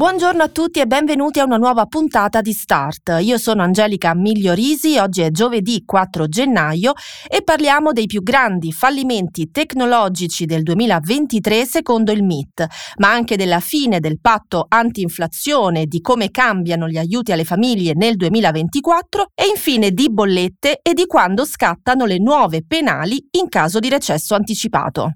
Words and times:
Buongiorno 0.00 0.42
a 0.42 0.48
tutti 0.48 0.80
e 0.80 0.86
benvenuti 0.86 1.40
a 1.40 1.44
una 1.44 1.58
nuova 1.58 1.84
puntata 1.84 2.40
di 2.40 2.54
Start. 2.54 3.18
Io 3.20 3.36
sono 3.36 3.60
Angelica 3.60 4.14
Migliorisi, 4.14 4.96
oggi 4.96 5.20
è 5.20 5.30
giovedì 5.30 5.82
4 5.84 6.26
gennaio 6.26 6.94
e 7.28 7.42
parliamo 7.42 7.92
dei 7.92 8.06
più 8.06 8.22
grandi 8.22 8.72
fallimenti 8.72 9.50
tecnologici 9.50 10.46
del 10.46 10.62
2023 10.62 11.66
secondo 11.66 12.12
il 12.12 12.24
MIT, 12.24 12.66
ma 12.96 13.10
anche 13.10 13.36
della 13.36 13.60
fine 13.60 14.00
del 14.00 14.18
patto 14.22 14.64
anti-inflazione, 14.66 15.84
di 15.84 16.00
come 16.00 16.30
cambiano 16.30 16.88
gli 16.88 16.96
aiuti 16.96 17.32
alle 17.32 17.44
famiglie 17.44 17.92
nel 17.94 18.16
2024 18.16 19.26
e 19.34 19.48
infine 19.54 19.90
di 19.90 20.10
bollette 20.10 20.78
e 20.80 20.94
di 20.94 21.04
quando 21.04 21.44
scattano 21.44 22.06
le 22.06 22.18
nuove 22.18 22.64
penali 22.66 23.22
in 23.32 23.50
caso 23.50 23.78
di 23.78 23.90
recesso 23.90 24.34
anticipato. 24.34 25.12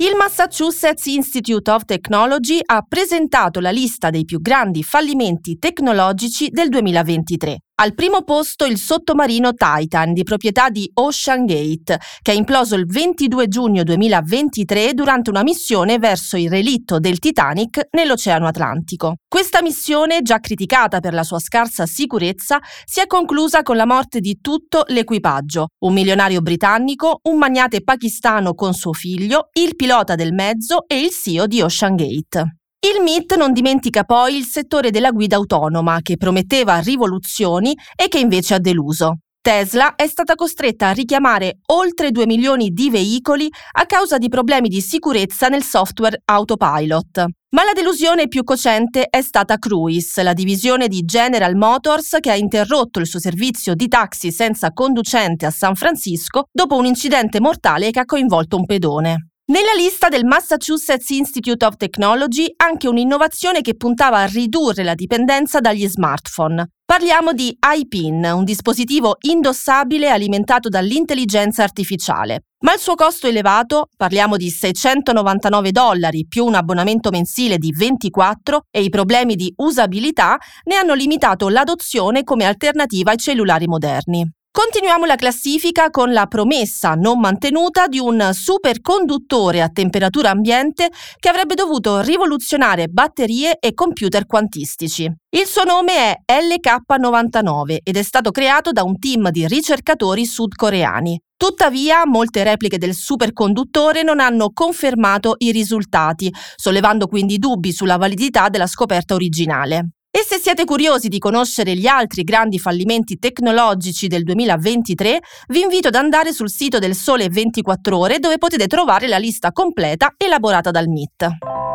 Il 0.00 0.14
Massachusetts 0.16 1.06
Institute 1.06 1.68
of 1.72 1.84
Technology 1.84 2.60
ha 2.64 2.82
presentato 2.86 3.58
la 3.58 3.70
lista 3.70 4.10
dei 4.10 4.24
più 4.24 4.40
grandi 4.40 4.84
fallimenti 4.84 5.58
tecnologici 5.58 6.50
del 6.50 6.68
2023. 6.68 7.58
Al 7.80 7.94
primo 7.94 8.24
posto 8.24 8.64
il 8.64 8.76
sottomarino 8.76 9.52
Titan 9.54 10.12
di 10.12 10.24
proprietà 10.24 10.68
di 10.68 10.90
Ocean 10.94 11.46
Gate, 11.46 12.00
che 12.22 12.32
è 12.32 12.34
imploso 12.34 12.74
il 12.74 12.86
22 12.86 13.46
giugno 13.46 13.84
2023 13.84 14.94
durante 14.94 15.30
una 15.30 15.44
missione 15.44 16.00
verso 16.00 16.36
il 16.36 16.50
relitto 16.50 16.98
del 16.98 17.20
Titanic 17.20 17.86
nell'Oceano 17.92 18.48
Atlantico. 18.48 19.18
Questa 19.28 19.62
missione, 19.62 20.22
già 20.22 20.40
criticata 20.40 20.98
per 20.98 21.14
la 21.14 21.22
sua 21.22 21.38
scarsa 21.38 21.86
sicurezza, 21.86 22.58
si 22.84 22.98
è 22.98 23.06
conclusa 23.06 23.62
con 23.62 23.76
la 23.76 23.86
morte 23.86 24.18
di 24.18 24.40
tutto 24.40 24.82
l'equipaggio, 24.88 25.68
un 25.84 25.92
milionario 25.92 26.40
britannico, 26.40 27.20
un 27.28 27.38
magnate 27.38 27.84
pakistano 27.84 28.54
con 28.54 28.74
suo 28.74 28.92
figlio, 28.92 29.50
il 29.52 29.76
pilota 29.76 30.16
del 30.16 30.32
mezzo 30.32 30.82
e 30.88 30.98
il 30.98 31.10
CEO 31.10 31.46
di 31.46 31.62
Ocean 31.62 31.94
Gate. 31.94 32.58
Il 32.80 33.02
MIT 33.02 33.34
non 33.36 33.52
dimentica 33.52 34.04
poi 34.04 34.36
il 34.36 34.44
settore 34.44 34.90
della 34.90 35.10
guida 35.10 35.34
autonoma, 35.34 35.98
che 36.00 36.16
prometteva 36.16 36.78
rivoluzioni 36.78 37.76
e 37.96 38.06
che 38.06 38.20
invece 38.20 38.54
ha 38.54 38.60
deluso. 38.60 39.18
Tesla 39.40 39.96
è 39.96 40.06
stata 40.06 40.36
costretta 40.36 40.88
a 40.88 40.92
richiamare 40.92 41.58
oltre 41.72 42.12
2 42.12 42.26
milioni 42.26 42.70
di 42.70 42.88
veicoli 42.88 43.48
a 43.72 43.84
causa 43.84 44.16
di 44.16 44.28
problemi 44.28 44.68
di 44.68 44.80
sicurezza 44.80 45.48
nel 45.48 45.64
software 45.64 46.22
autopilot. 46.24 47.24
Ma 47.50 47.64
la 47.64 47.72
delusione 47.74 48.28
più 48.28 48.44
cocente 48.44 49.06
è 49.10 49.22
stata 49.22 49.56
Cruise, 49.56 50.22
la 50.22 50.32
divisione 50.32 50.86
di 50.86 51.00
General 51.00 51.56
Motors 51.56 52.18
che 52.20 52.30
ha 52.30 52.36
interrotto 52.36 53.00
il 53.00 53.06
suo 53.06 53.18
servizio 53.18 53.74
di 53.74 53.88
taxi 53.88 54.30
senza 54.30 54.72
conducente 54.72 55.46
a 55.46 55.50
San 55.50 55.74
Francisco 55.74 56.44
dopo 56.52 56.76
un 56.76 56.84
incidente 56.84 57.40
mortale 57.40 57.90
che 57.90 57.98
ha 57.98 58.04
coinvolto 58.04 58.56
un 58.56 58.66
pedone. 58.66 59.27
Nella 59.50 59.72
lista 59.74 60.08
del 60.08 60.26
Massachusetts 60.26 61.08
Institute 61.08 61.64
of 61.64 61.76
Technology 61.76 62.52
anche 62.56 62.86
un'innovazione 62.86 63.62
che 63.62 63.76
puntava 63.76 64.18
a 64.18 64.26
ridurre 64.26 64.84
la 64.84 64.92
dipendenza 64.92 65.58
dagli 65.60 65.88
smartphone. 65.88 66.68
Parliamo 66.84 67.32
di 67.32 67.56
iPin, 67.58 68.30
un 68.34 68.44
dispositivo 68.44 69.16
indossabile 69.20 70.10
alimentato 70.10 70.68
dall'intelligenza 70.68 71.62
artificiale. 71.62 72.42
Ma 72.62 72.74
il 72.74 72.78
suo 72.78 72.94
costo 72.94 73.26
elevato, 73.26 73.88
parliamo 73.96 74.36
di 74.36 74.50
699 74.50 75.70
dollari 75.70 76.26
più 76.28 76.44
un 76.44 76.54
abbonamento 76.54 77.08
mensile 77.08 77.56
di 77.56 77.72
24 77.72 78.64
e 78.70 78.82
i 78.82 78.90
problemi 78.90 79.34
di 79.34 79.50
usabilità 79.56 80.36
ne 80.64 80.76
hanno 80.76 80.92
limitato 80.92 81.48
l'adozione 81.48 82.22
come 82.22 82.44
alternativa 82.44 83.12
ai 83.12 83.16
cellulari 83.16 83.66
moderni. 83.66 84.30
Continuiamo 84.58 85.04
la 85.04 85.14
classifica 85.14 85.88
con 85.88 86.12
la 86.12 86.26
promessa 86.26 86.94
non 86.94 87.20
mantenuta 87.20 87.86
di 87.86 88.00
un 88.00 88.30
superconduttore 88.32 89.62
a 89.62 89.68
temperatura 89.68 90.30
ambiente 90.30 90.90
che 91.16 91.28
avrebbe 91.28 91.54
dovuto 91.54 92.00
rivoluzionare 92.00 92.88
batterie 92.88 93.58
e 93.60 93.72
computer 93.72 94.26
quantistici. 94.26 95.04
Il 95.04 95.46
suo 95.46 95.62
nome 95.62 95.92
è 96.24 96.40
LK99 96.40 97.76
ed 97.84 97.96
è 97.96 98.02
stato 98.02 98.32
creato 98.32 98.72
da 98.72 98.82
un 98.82 98.98
team 98.98 99.30
di 99.30 99.46
ricercatori 99.46 100.26
sudcoreani. 100.26 101.16
Tuttavia, 101.36 102.04
molte 102.04 102.42
repliche 102.42 102.78
del 102.78 102.94
superconduttore 102.94 104.02
non 104.02 104.18
hanno 104.18 104.50
confermato 104.52 105.36
i 105.38 105.52
risultati, 105.52 106.34
sollevando 106.56 107.06
quindi 107.06 107.38
dubbi 107.38 107.70
sulla 107.70 107.96
validità 107.96 108.48
della 108.48 108.66
scoperta 108.66 109.14
originale. 109.14 109.90
E 110.18 110.24
se 110.24 110.38
siete 110.38 110.64
curiosi 110.64 111.06
di 111.06 111.20
conoscere 111.20 111.76
gli 111.76 111.86
altri 111.86 112.24
grandi 112.24 112.58
fallimenti 112.58 113.20
tecnologici 113.20 114.08
del 114.08 114.24
2023, 114.24 115.20
vi 115.50 115.60
invito 115.60 115.86
ad 115.86 115.94
andare 115.94 116.32
sul 116.32 116.50
sito 116.50 116.80
del 116.80 116.96
Sole 116.96 117.28
24 117.28 117.96
ore 117.96 118.18
dove 118.18 118.36
potete 118.36 118.66
trovare 118.66 119.06
la 119.06 119.18
lista 119.18 119.52
completa 119.52 120.14
elaborata 120.16 120.72
dal 120.72 120.88
MIT. 120.88 121.67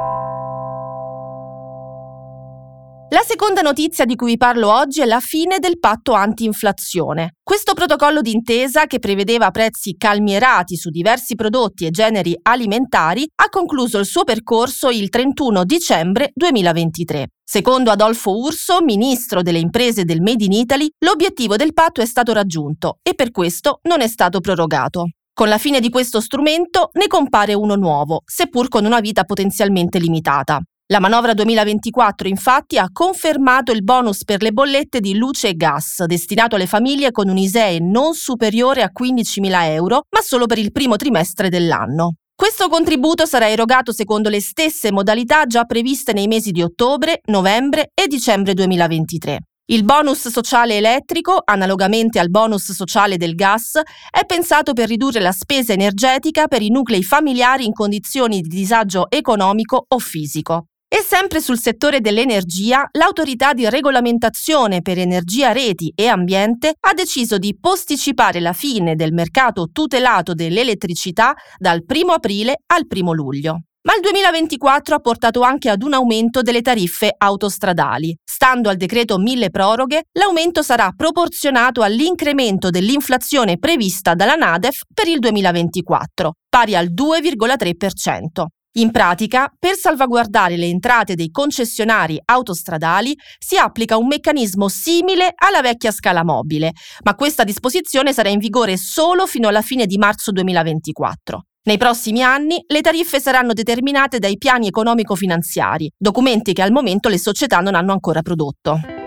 La 3.09 3.21
seconda 3.21 3.61
notizia 3.61 4.05
di 4.05 4.15
cui 4.15 4.31
vi 4.31 4.37
parlo 4.37 4.73
oggi 4.73 5.01
è 5.01 5.05
la 5.05 5.19
fine 5.19 5.59
del 5.59 5.77
patto 5.77 6.13
anti-inflazione. 6.13 7.35
Questo 7.43 7.73
protocollo 7.73 8.21
d'intesa, 8.21 8.87
che 8.87 8.97
prevedeva 8.97 9.51
prezzi 9.51 9.95
calmierati 9.95 10.75
su 10.75 10.89
diversi 10.89 11.35
prodotti 11.35 11.85
e 11.85 11.91
generi 11.91 12.35
alimentari, 12.41 13.27
ha 13.35 13.49
concluso 13.49 13.99
il 13.99 14.05
suo 14.05 14.23
percorso 14.23 14.89
il 14.89 15.09
31 15.09 15.63
dicembre 15.63 16.31
2023. 16.33 17.27
Secondo 17.43 17.91
Adolfo 17.91 18.35
Urso, 18.35 18.81
ministro 18.81 19.43
delle 19.43 19.59
imprese 19.59 20.05
del 20.05 20.21
Made 20.21 20.45
in 20.45 20.53
Italy, 20.53 20.89
l'obiettivo 21.05 21.55
del 21.55 21.73
patto 21.73 22.01
è 22.01 22.05
stato 22.05 22.33
raggiunto 22.33 22.97
e 23.03 23.13
per 23.13 23.29
questo 23.29 23.79
non 23.83 24.01
è 24.01 24.07
stato 24.07 24.39
prorogato. 24.39 25.09
Con 25.35 25.49
la 25.49 25.57
fine 25.57 25.79
di 25.79 25.89
questo 25.89 26.21
strumento 26.21 26.89
ne 26.93 27.07
compare 27.07 27.53
uno 27.53 27.75
nuovo, 27.75 28.21
seppur 28.25 28.69
con 28.69 28.85
una 28.85 28.99
vita 28.99 29.23
potenzialmente 29.23 29.99
limitata. 29.99 30.61
La 30.93 30.99
manovra 30.99 31.33
2024 31.33 32.27
infatti 32.27 32.77
ha 32.77 32.87
confermato 32.93 33.71
il 33.71 33.83
bonus 33.83 34.23
per 34.25 34.43
le 34.43 34.51
bollette 34.51 34.99
di 34.99 35.15
luce 35.15 35.47
e 35.47 35.55
gas, 35.55 36.03
destinato 36.03 36.53
alle 36.53 36.67
famiglie 36.67 37.09
con 37.09 37.29
un 37.29 37.37
ISEE 37.37 37.79
non 37.79 38.13
superiore 38.13 38.83
a 38.83 38.91
15.000 38.95 39.71
euro, 39.71 40.03
ma 40.11 40.21
solo 40.21 40.45
per 40.45 40.59
il 40.59 40.71
primo 40.71 40.95
trimestre 40.95 41.49
dell'anno. 41.49 42.17
Questo 42.35 42.69
contributo 42.69 43.25
sarà 43.25 43.49
erogato 43.49 43.91
secondo 43.91 44.29
le 44.29 44.39
stesse 44.39 44.91
modalità 44.91 45.47
già 45.47 45.63
previste 45.63 46.13
nei 46.13 46.27
mesi 46.27 46.51
di 46.51 46.61
ottobre, 46.61 47.21
novembre 47.25 47.89
e 47.99 48.05
dicembre 48.05 48.53
2023. 48.53 49.39
Il 49.71 49.85
bonus 49.85 50.27
sociale 50.27 50.77
elettrico, 50.77 51.41
analogamente 51.43 52.19
al 52.19 52.29
bonus 52.29 52.71
sociale 52.71 53.17
del 53.17 53.33
gas, 53.33 53.79
è 54.11 54.25
pensato 54.27 54.73
per 54.73 54.89
ridurre 54.89 55.21
la 55.21 55.31
spesa 55.31 55.73
energetica 55.73 56.45
per 56.45 56.61
i 56.61 56.69
nuclei 56.69 57.01
familiari 57.01 57.65
in 57.65 57.73
condizioni 57.73 58.41
di 58.41 58.47
disagio 58.47 59.09
economico 59.09 59.85
o 59.87 59.97
fisico. 59.97 60.67
E 60.95 61.01
sempre 61.01 61.41
sul 61.41 61.57
settore 61.57 62.01
dell'energia, 62.01 62.87
l'autorità 62.91 63.53
di 63.53 63.67
regolamentazione 63.67 64.83
per 64.83 64.99
energia, 64.99 65.51
reti 65.51 65.91
e 65.95 66.05
ambiente 66.05 66.75
ha 66.79 66.93
deciso 66.93 67.39
di 67.39 67.57
posticipare 67.59 68.39
la 68.39 68.53
fine 68.53 68.93
del 68.93 69.11
mercato 69.11 69.69
tutelato 69.73 70.35
dell'elettricità 70.35 71.33
dal 71.57 71.83
1 71.83 72.11
aprile 72.11 72.57
al 72.67 72.85
1 72.87 73.11
luglio. 73.11 73.61
Ma 73.87 73.95
il 73.95 74.01
2024 74.01 74.93
ha 74.93 74.99
portato 74.99 75.41
anche 75.41 75.71
ad 75.71 75.81
un 75.81 75.93
aumento 75.93 76.43
delle 76.43 76.61
tariffe 76.61 77.11
autostradali. 77.17 78.15
Stando 78.23 78.69
al 78.69 78.77
decreto 78.77 79.17
mille 79.17 79.49
proroghe, 79.49 80.03
l'aumento 80.19 80.61
sarà 80.61 80.91
proporzionato 80.95 81.81
all'incremento 81.81 82.69
dell'inflazione 82.69 83.57
prevista 83.57 84.13
dalla 84.13 84.35
Nadef 84.35 84.81
per 84.93 85.07
il 85.07 85.17
2024, 85.17 86.33
pari 86.49 86.75
al 86.75 86.91
2,3%. 86.93 88.45
In 88.75 88.89
pratica, 88.89 89.53
per 89.59 89.75
salvaguardare 89.75 90.57
le 90.57 90.65
entrate 90.65 91.13
dei 91.13 91.29
concessionari 91.29 92.19
autostradali 92.25 93.15
si 93.37 93.55
applica 93.55 93.97
un 93.97 94.07
meccanismo 94.07 94.67
simile 94.67 95.31
alla 95.35 95.61
vecchia 95.61 95.91
scala 95.91 96.23
mobile, 96.23 96.71
ma 97.03 97.13
questa 97.13 97.43
disposizione 97.43 98.13
sarà 98.13 98.29
in 98.29 98.39
vigore 98.39 98.77
solo 98.77 99.27
fino 99.27 99.47
alla 99.47 99.61
fine 99.61 99.85
di 99.85 99.97
marzo 99.97 100.31
2024. 100.31 101.43
Nei 101.65 101.77
prossimi 101.77 102.23
anni 102.23 102.63
le 102.65 102.81
tariffe 102.81 103.19
saranno 103.19 103.53
determinate 103.53 104.17
dai 104.17 104.37
piani 104.37 104.67
economico-finanziari, 104.67 105.91
documenti 105.95 106.53
che 106.53 106.63
al 106.63 106.71
momento 106.71 107.09
le 107.09 107.19
società 107.19 107.59
non 107.59 107.75
hanno 107.75 107.91
ancora 107.91 108.23
prodotto. 108.23 109.02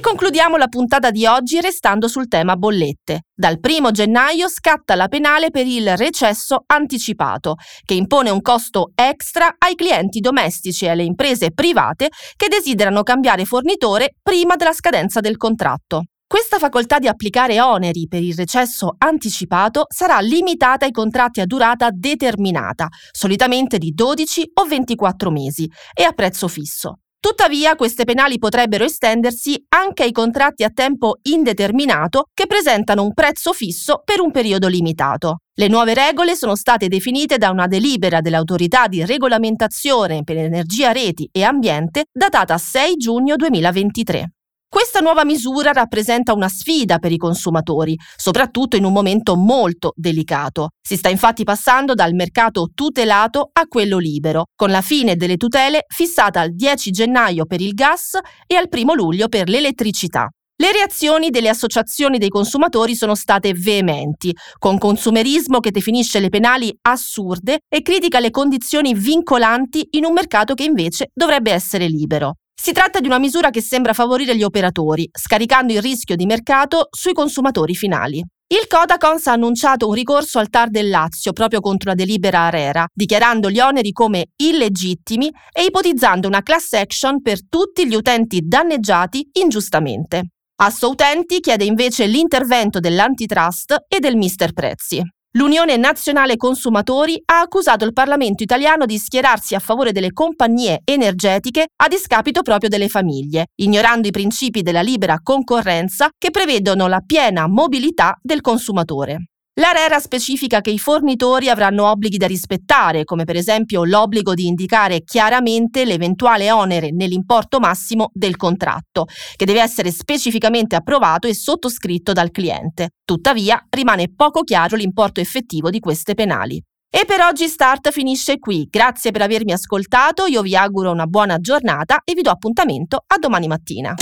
Concludiamo 0.00 0.56
la 0.56 0.68
puntata 0.68 1.10
di 1.10 1.26
oggi 1.26 1.60
restando 1.60 2.08
sul 2.08 2.28
tema 2.28 2.56
bollette. 2.56 3.22
Dal 3.34 3.58
1 3.60 3.90
gennaio 3.90 4.48
scatta 4.48 4.94
la 4.94 5.08
penale 5.08 5.50
per 5.50 5.66
il 5.66 5.96
recesso 5.96 6.62
anticipato, 6.66 7.56
che 7.84 7.94
impone 7.94 8.30
un 8.30 8.40
costo 8.40 8.92
extra 8.94 9.54
ai 9.58 9.74
clienti 9.74 10.20
domestici 10.20 10.84
e 10.84 10.90
alle 10.90 11.02
imprese 11.02 11.50
private 11.52 12.08
che 12.36 12.48
desiderano 12.48 13.02
cambiare 13.02 13.44
fornitore 13.44 14.14
prima 14.22 14.56
della 14.56 14.72
scadenza 14.72 15.20
del 15.20 15.36
contratto. 15.36 16.04
Questa 16.26 16.58
facoltà 16.58 16.98
di 16.98 17.08
applicare 17.08 17.60
oneri 17.60 18.06
per 18.06 18.22
il 18.22 18.34
recesso 18.34 18.94
anticipato 18.98 19.86
sarà 19.88 20.18
limitata 20.20 20.84
ai 20.84 20.92
contratti 20.92 21.40
a 21.40 21.46
durata 21.46 21.88
determinata, 21.90 22.88
solitamente 23.10 23.78
di 23.78 23.92
12 23.92 24.50
o 24.54 24.64
24 24.64 25.30
mesi, 25.30 25.66
e 25.94 26.02
a 26.02 26.12
prezzo 26.12 26.46
fisso. 26.46 26.98
Tuttavia, 27.20 27.74
queste 27.74 28.04
penali 28.04 28.38
potrebbero 28.38 28.84
estendersi 28.84 29.60
anche 29.70 30.04
ai 30.04 30.12
contratti 30.12 30.62
a 30.62 30.70
tempo 30.70 31.18
indeterminato 31.22 32.28
che 32.32 32.46
presentano 32.46 33.02
un 33.02 33.12
prezzo 33.12 33.52
fisso 33.52 34.02
per 34.04 34.20
un 34.20 34.30
periodo 34.30 34.68
limitato. 34.68 35.38
Le 35.54 35.66
nuove 35.66 35.94
regole 35.94 36.36
sono 36.36 36.54
state 36.54 36.86
definite 36.86 37.36
da 37.36 37.50
una 37.50 37.66
delibera 37.66 38.20
dell'autorità 38.20 38.86
di 38.86 39.04
regolamentazione 39.04 40.22
per 40.22 40.36
energia, 40.36 40.92
reti 40.92 41.28
e 41.32 41.42
ambiente 41.42 42.04
datata 42.12 42.56
6 42.56 42.94
giugno 42.94 43.34
2023. 43.34 44.37
Questa 44.70 45.00
nuova 45.00 45.24
misura 45.24 45.72
rappresenta 45.72 46.34
una 46.34 46.50
sfida 46.50 46.98
per 46.98 47.10
i 47.10 47.16
consumatori, 47.16 47.96
soprattutto 48.16 48.76
in 48.76 48.84
un 48.84 48.92
momento 48.92 49.34
molto 49.34 49.92
delicato. 49.96 50.68
Si 50.86 50.96
sta 50.96 51.08
infatti 51.08 51.42
passando 51.42 51.94
dal 51.94 52.12
mercato 52.12 52.68
tutelato 52.74 53.48
a 53.50 53.64
quello 53.66 53.96
libero, 53.96 54.44
con 54.54 54.70
la 54.70 54.82
fine 54.82 55.16
delle 55.16 55.38
tutele 55.38 55.84
fissata 55.88 56.40
al 56.40 56.54
10 56.54 56.90
gennaio 56.90 57.46
per 57.46 57.62
il 57.62 57.72
gas 57.72 58.18
e 58.46 58.56
al 58.56 58.68
1 58.70 58.92
luglio 58.92 59.28
per 59.28 59.48
l'elettricità. 59.48 60.28
Le 60.60 60.72
reazioni 60.72 61.30
delle 61.30 61.48
associazioni 61.48 62.18
dei 62.18 62.28
consumatori 62.28 62.94
sono 62.94 63.14
state 63.14 63.54
veementi, 63.54 64.36
con 64.58 64.76
consumerismo 64.76 65.60
che 65.60 65.70
definisce 65.70 66.20
le 66.20 66.28
penali 66.28 66.76
assurde 66.82 67.60
e 67.66 67.80
critica 67.80 68.20
le 68.20 68.30
condizioni 68.30 68.92
vincolanti 68.92 69.86
in 69.92 70.04
un 70.04 70.12
mercato 70.12 70.52
che 70.52 70.64
invece 70.64 71.08
dovrebbe 71.14 71.52
essere 71.52 71.86
libero. 71.86 72.34
Si 72.60 72.72
tratta 72.72 72.98
di 72.98 73.06
una 73.06 73.20
misura 73.20 73.50
che 73.50 73.62
sembra 73.62 73.92
favorire 73.92 74.36
gli 74.36 74.42
operatori, 74.42 75.08
scaricando 75.12 75.72
il 75.72 75.80
rischio 75.80 76.16
di 76.16 76.26
mercato 76.26 76.88
sui 76.90 77.12
consumatori 77.12 77.74
finali. 77.76 78.18
Il 78.18 78.66
Codacons 78.66 79.28
ha 79.28 79.32
annunciato 79.32 79.86
un 79.86 79.94
ricorso 79.94 80.40
al 80.40 80.50
TAR 80.50 80.68
del 80.68 80.88
Lazio 80.88 81.32
proprio 81.32 81.60
contro 81.60 81.90
la 81.90 81.94
delibera 81.94 82.46
Arera, 82.46 82.84
dichiarando 82.92 83.48
gli 83.48 83.60
oneri 83.60 83.92
come 83.92 84.30
illegittimi 84.36 85.30
e 85.52 85.64
ipotizzando 85.64 86.26
una 86.26 86.42
class 86.42 86.72
action 86.72 87.22
per 87.22 87.46
tutti 87.48 87.86
gli 87.86 87.94
utenti 87.94 88.40
danneggiati 88.42 89.28
ingiustamente. 89.40 90.30
Asso 90.60 90.90
Utenti 90.90 91.38
chiede 91.38 91.64
invece 91.64 92.06
l'intervento 92.06 92.80
dell'antitrust 92.80 93.84
e 93.86 94.00
del 94.00 94.16
mister 94.16 94.52
prezzi. 94.52 95.00
L'Unione 95.32 95.76
Nazionale 95.76 96.36
Consumatori 96.36 97.20
ha 97.26 97.40
accusato 97.40 97.84
il 97.84 97.92
Parlamento 97.92 98.42
italiano 98.42 98.86
di 98.86 98.96
schierarsi 98.96 99.54
a 99.54 99.58
favore 99.58 99.92
delle 99.92 100.12
compagnie 100.12 100.80
energetiche 100.84 101.66
a 101.76 101.86
discapito 101.86 102.40
proprio 102.40 102.70
delle 102.70 102.88
famiglie, 102.88 103.48
ignorando 103.56 104.08
i 104.08 104.10
principi 104.10 104.62
della 104.62 104.80
libera 104.80 105.20
concorrenza 105.22 106.08
che 106.16 106.30
prevedono 106.30 106.86
la 106.86 107.02
piena 107.04 107.46
mobilità 107.46 108.18
del 108.22 108.40
consumatore. 108.40 109.28
L'ARERA 109.58 109.98
specifica 109.98 110.60
che 110.60 110.70
i 110.70 110.78
fornitori 110.78 111.48
avranno 111.48 111.90
obblighi 111.90 112.16
da 112.16 112.28
rispettare, 112.28 113.02
come 113.02 113.24
per 113.24 113.34
esempio 113.34 113.84
l'obbligo 113.84 114.32
di 114.32 114.46
indicare 114.46 115.02
chiaramente 115.02 115.84
l'eventuale 115.84 116.52
onere 116.52 116.92
nell'importo 116.92 117.58
massimo 117.58 118.10
del 118.12 118.36
contratto, 118.36 119.06
che 119.34 119.44
deve 119.46 119.60
essere 119.60 119.90
specificamente 119.90 120.76
approvato 120.76 121.26
e 121.26 121.34
sottoscritto 121.34 122.12
dal 122.12 122.30
cliente. 122.30 122.90
Tuttavia, 123.04 123.60
rimane 123.70 124.12
poco 124.14 124.42
chiaro 124.42 124.76
l'importo 124.76 125.20
effettivo 125.20 125.70
di 125.70 125.80
queste 125.80 126.14
penali. 126.14 126.62
E 126.88 127.04
per 127.04 127.20
oggi 127.20 127.48
Start 127.48 127.90
finisce 127.90 128.38
qui. 128.38 128.68
Grazie 128.70 129.10
per 129.10 129.22
avermi 129.22 129.50
ascoltato, 129.50 130.26
io 130.26 130.40
vi 130.40 130.54
auguro 130.54 130.92
una 130.92 131.06
buona 131.06 131.38
giornata 131.38 132.02
e 132.04 132.14
vi 132.14 132.22
do 132.22 132.30
appuntamento 132.30 133.02
a 133.04 133.18
domani 133.18 133.48
mattina. 133.48 133.92